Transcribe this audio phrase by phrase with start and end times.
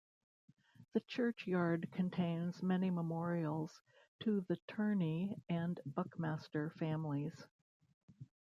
[0.93, 3.69] The church yard contains many memorials
[4.23, 7.35] to the Turney and Buckmaster families.